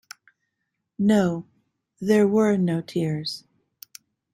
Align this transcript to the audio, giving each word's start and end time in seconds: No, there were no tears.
No, 0.97 1.45
there 1.99 2.27
were 2.27 2.57
no 2.57 2.81
tears. 2.81 3.43